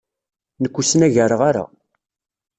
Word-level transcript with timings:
Nekk 0.61 0.75
ur 0.79 0.85
snagareɣ 0.85 1.41
ara. 1.49 1.65